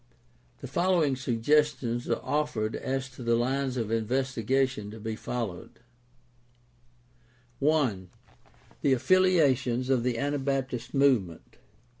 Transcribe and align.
The 0.61 0.67
following 0.67 1.15
suggestions 1.15 2.09
are 2.09 2.19
offered 2.23 2.75
as 2.75 3.07
to 3.11 3.21
the 3.21 3.35
lines 3.35 3.77
of 3.77 3.91
investigation 3.91 4.89
to 4.89 4.99
be 4.99 5.15
followed: 5.15 5.79
1. 7.59 8.09
The 8.81 8.93
affiliations 8.93 9.91
of 9.91 10.01
the 10.01 10.17
Anabaptist 10.17 10.95
movement. 10.95 11.57